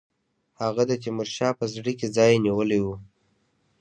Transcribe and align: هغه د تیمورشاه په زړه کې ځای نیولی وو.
هغه 0.61 0.83
د 0.89 0.91
تیمورشاه 1.03 1.57
په 1.59 1.65
زړه 1.73 1.91
کې 1.99 2.07
ځای 2.17 2.31
نیولی 2.45 2.79
وو. 2.85 2.95